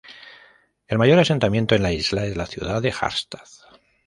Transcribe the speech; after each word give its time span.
El 0.87 0.97
mayor 0.97 1.19
asentamiento 1.19 1.75
en 1.75 1.83
la 1.83 1.93
isla 1.93 2.25
es 2.25 2.35
la 2.35 2.47
ciudad 2.47 2.81
de 2.81 2.91
Harstad. 2.91 3.45